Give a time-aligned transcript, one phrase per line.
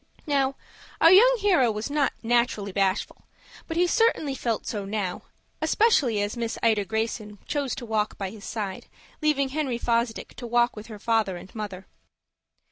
[0.25, 0.55] Now,
[0.99, 3.27] our young hero was not naturally bashful;
[3.67, 5.21] but he certainly felt so now,
[5.61, 8.87] especially as Miss Ida Greyson chose to walk by his side,
[9.21, 11.85] leaving Henry Fosdick to walk with her father and mother.